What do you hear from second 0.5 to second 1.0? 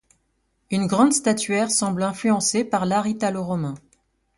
Une